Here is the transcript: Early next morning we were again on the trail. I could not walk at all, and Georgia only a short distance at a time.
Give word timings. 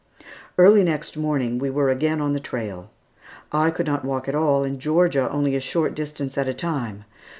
Early 0.57 0.83
next 0.83 1.15
morning 1.15 1.59
we 1.59 1.69
were 1.69 1.89
again 1.89 2.21
on 2.21 2.33
the 2.33 2.39
trail. 2.39 2.89
I 3.51 3.69
could 3.69 3.85
not 3.85 4.03
walk 4.03 4.27
at 4.27 4.33
all, 4.33 4.63
and 4.63 4.79
Georgia 4.79 5.29
only 5.29 5.55
a 5.55 5.59
short 5.59 5.93
distance 5.93 6.39
at 6.39 6.47
a 6.49 6.55
time. 6.55 7.03